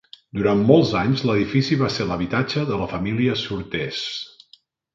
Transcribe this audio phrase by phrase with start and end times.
[0.37, 4.05] Durant molts anys l'edifici va ser l'habitatge de la família Surtees.